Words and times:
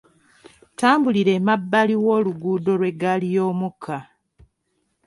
Ttambulira 0.71 1.31
emabbali 1.39 1.95
w'oluguudo 2.03 2.71
lw'eggaali 2.79 3.27
y'omukka. 3.35 3.97